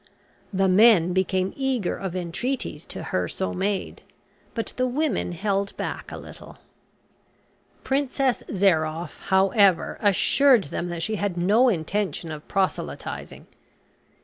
[0.51, 4.01] The men became eager of entreaties to her so made,
[4.55, 6.57] but the women held back a little.
[7.83, 13.45] Princess Zairoff, however, assured them she had no intention of proselytising.